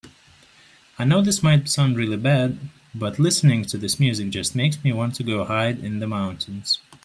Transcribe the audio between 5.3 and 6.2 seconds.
hide in the